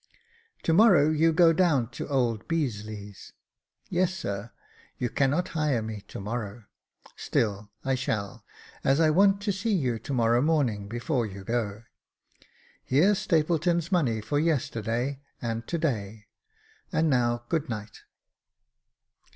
[0.63, 3.33] To morrow you go down to old Beazeley's?"
[3.71, 4.51] *' Yes, sir;
[4.97, 6.63] you cannot hire me to morrow.""
[7.15, 8.43] Still I shall,
[8.83, 11.83] as I want to see you to morrow morning before you go.
[12.83, 16.25] Here's Stapleton's money for yesterday and to day,
[16.91, 18.01] and now good night."